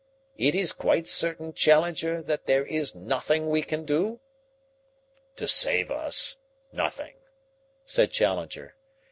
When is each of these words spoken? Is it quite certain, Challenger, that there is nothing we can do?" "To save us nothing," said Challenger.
Is 0.39 0.71
it 0.71 0.77
quite 0.79 1.07
certain, 1.07 1.53
Challenger, 1.53 2.23
that 2.23 2.47
there 2.47 2.65
is 2.65 2.95
nothing 2.95 3.49
we 3.51 3.61
can 3.61 3.85
do?" 3.85 4.19
"To 5.35 5.47
save 5.47 5.91
us 5.91 6.39
nothing," 6.71 7.17
said 7.85 8.09
Challenger. 8.11 8.73